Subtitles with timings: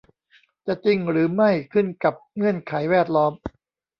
[0.67, 3.33] จะจริงหรือไม่ขึ้นกับเงื่อนไขแวดล้อม